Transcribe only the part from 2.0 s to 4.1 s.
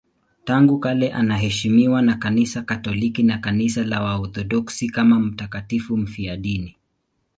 na Kanisa Katoliki na Kanisa la